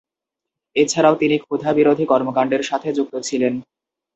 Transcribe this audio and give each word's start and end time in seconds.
এছাড়াও, 0.75 1.15
তিনি 1.15 1.35
ক্ষুধা 1.37 1.69
বিরোধী 1.73 2.05
কর্মকাণ্ডের 2.05 2.63
সাথে 2.63 2.89
যুক্ত 2.97 3.13
ছিলেন। 3.19 3.53